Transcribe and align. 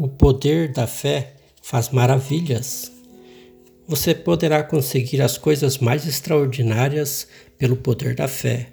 O 0.00 0.06
poder 0.06 0.70
da 0.70 0.86
fé 0.86 1.34
faz 1.60 1.88
maravilhas. 1.88 2.92
Você 3.84 4.14
poderá 4.14 4.62
conseguir 4.62 5.20
as 5.20 5.36
coisas 5.36 5.78
mais 5.78 6.06
extraordinárias 6.06 7.26
pelo 7.58 7.74
poder 7.76 8.14
da 8.14 8.28
fé. 8.28 8.72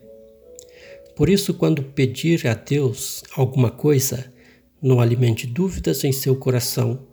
Por 1.15 1.27
isso, 1.27 1.55
quando 1.55 1.81
pedir 1.81 2.45
a 2.45 2.53
Deus 2.53 3.23
alguma 3.35 3.71
coisa, 3.71 4.31
não 4.79 5.01
alimente 5.01 5.47
dúvidas 5.47 6.03
em 6.03 6.11
seu 6.11 6.35
coração, 6.35 7.07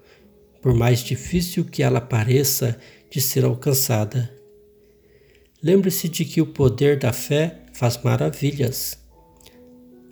por 0.61 0.75
mais 0.75 1.01
difícil 1.03 1.65
que 1.65 1.83
ela 1.83 1.99
pareça 1.99 2.79
de 3.09 3.19
ser 3.19 3.47
alcançada. 3.47 4.31
Lembre-se 5.63 6.07
de 6.11 6.27
que 6.27 6.43
o 6.43 6.47
poder 6.49 6.99
da 6.99 7.15
fé 7.15 7.61
faz 7.73 7.97
maravilhas. 8.03 8.99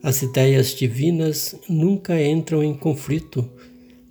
As 0.03 0.23
ideias 0.23 0.75
divinas 0.75 1.55
nunca 1.69 2.19
entram 2.19 2.65
em 2.65 2.73
conflito 2.73 3.47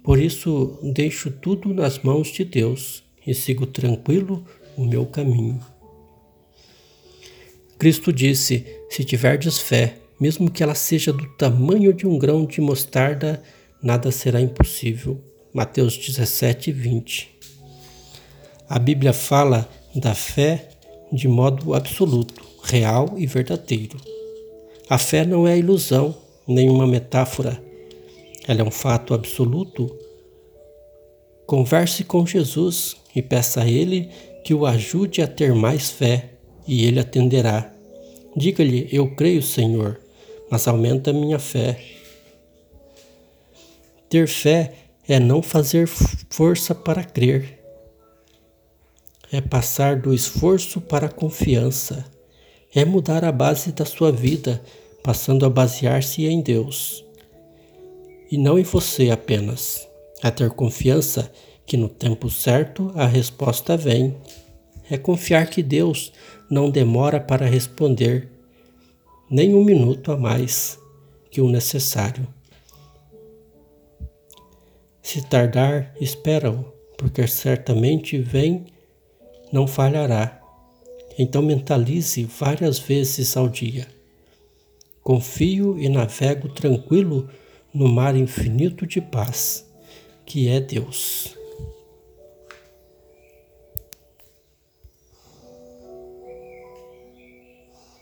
por 0.10 0.18
isso, 0.18 0.80
deixo 0.82 1.30
tudo 1.30 1.72
nas 1.72 2.00
mãos 2.00 2.30
de 2.30 2.44
Deus 2.44 3.04
e 3.28 3.32
sigo 3.32 3.68
tranquilo 3.68 4.44
o 4.76 4.84
meu 4.84 5.06
caminho. 5.06 5.60
Cristo 7.78 8.12
disse: 8.12 8.66
Se 8.90 9.04
tiverdes 9.04 9.60
fé, 9.60 9.98
mesmo 10.20 10.50
que 10.50 10.64
ela 10.64 10.74
seja 10.74 11.14
do 11.14 11.28
tamanho 11.36 11.94
de 11.94 12.08
um 12.08 12.18
grão 12.18 12.48
de 12.48 12.60
mostarda, 12.60 13.44
nada 13.84 14.12
será 14.12 14.42
impossível. 14.42 15.24
Mateus 15.54 15.96
17, 15.96 16.72
20. 16.72 17.30
A 18.68 18.80
Bíblia 18.80 19.14
fala 19.14 19.70
da 19.94 20.16
fé 20.16 20.70
de 21.14 21.28
modo 21.28 21.76
absoluto, 21.76 22.44
real 22.64 23.14
e 23.16 23.28
verdadeiro. 23.28 24.00
A 24.90 24.98
fé 24.98 25.24
não 25.24 25.48
é 25.48 25.56
ilusão, 25.56 26.18
nenhuma 26.48 26.88
metáfora 26.88 27.69
ela 28.48 28.62
é 28.62 28.64
um 28.64 28.72
fato 28.72 29.14
absoluto. 29.14 29.96
Converse 31.46 32.04
com 32.04 32.26
Jesus 32.26 32.96
e 33.16 33.22
peça 33.22 33.62
a 33.62 33.68
Ele 33.68 34.10
que 34.44 34.54
o 34.54 34.66
ajude 34.66 35.22
a 35.22 35.28
ter 35.28 35.54
mais 35.54 35.90
fé, 35.90 36.32
e 36.68 36.86
Ele 36.86 37.00
atenderá. 37.00 37.74
Diga-lhe: 38.36 38.88
Eu 38.92 39.16
creio, 39.16 39.42
Senhor, 39.42 40.00
mas 40.50 40.68
aumenta 40.68 41.10
a 41.10 41.14
minha 41.14 41.40
fé. 41.40 41.80
Ter 44.08 44.28
fé 44.28 44.74
é 45.08 45.20
não 45.20 45.42
fazer 45.42 45.88
força 45.88 46.74
para 46.74 47.04
crer, 47.04 47.60
é 49.32 49.42
passar 49.42 50.00
do 50.00 50.14
esforço 50.14 50.82
para 50.82 51.08
a 51.08 51.12
confiança, 51.12 52.06
é 52.74 52.86
mudar 52.86 53.24
a 53.26 53.32
base 53.32 53.72
da 53.72 53.86
sua 53.86 54.12
vida, 54.12 54.64
passando 55.04 55.46
a 55.46 55.50
basear-se 55.50 56.26
em 56.26 56.42
Deus 56.42 57.09
e 58.32 58.38
não 58.38 58.60
em 58.60 58.64
você 58.64 59.10
apenas. 59.10 59.88
É 60.22 60.30
ter 60.30 60.50
confiança 60.52 61.32
que 61.66 61.78
no 61.78 61.88
tempo 61.88 62.30
certo 62.30 62.92
a 62.96 63.06
resposta 63.06 63.78
vem. 63.78 64.18
É 64.90 64.98
confiar 64.98 65.50
que 65.50 65.62
Deus 65.62 66.12
não 66.50 66.70
demora 66.70 67.20
para 67.20 67.46
responder, 67.46 68.28
nem 69.30 69.54
um 69.54 69.64
minuto 69.64 70.12
a 70.12 70.18
mais 70.18 70.80
que 71.30 71.42
o 71.42 71.50
necessário. 71.50 72.28
Se 75.02 75.22
tardar, 75.22 75.94
espera-o, 76.02 76.66
porque 76.98 77.26
certamente 77.28 78.18
vem, 78.18 78.66
não 79.52 79.68
falhará. 79.68 80.42
Então 81.18 81.42
mentalize 81.42 82.24
várias 82.26 82.80
vezes 82.80 83.36
ao 83.38 83.48
dia. 83.48 83.88
Confio 85.04 85.80
e 85.80 85.88
navego 85.90 86.50
tranquilo 86.50 87.30
no 87.74 87.88
mar 87.88 88.16
infinito 88.16 88.86
de 88.86 89.02
paz, 89.02 89.66
que 90.26 90.48
é 90.48 90.60
Deus. 90.60 91.39